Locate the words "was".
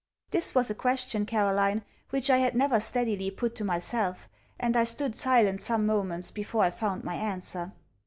0.55-0.71